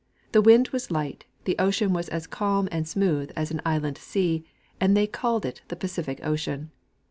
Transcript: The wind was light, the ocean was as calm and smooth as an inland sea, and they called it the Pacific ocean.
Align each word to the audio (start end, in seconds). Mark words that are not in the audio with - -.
The 0.31 0.41
wind 0.41 0.69
was 0.69 0.89
light, 0.89 1.25
the 1.43 1.55
ocean 1.59 1.93
was 1.93 2.09
as 2.09 2.25
calm 2.25 2.67
and 2.71 2.87
smooth 2.87 3.31
as 3.35 3.51
an 3.51 3.61
inland 3.67 3.99
sea, 3.99 4.43
and 4.79 4.97
they 4.97 5.05
called 5.05 5.45
it 5.45 5.61
the 5.67 5.75
Pacific 5.75 6.19
ocean. 6.25 6.71